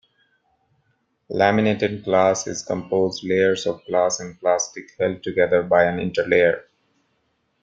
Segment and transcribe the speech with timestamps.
[1.29, 6.63] Laminated glass is composed layers of glass and plastic held together by an interlayer.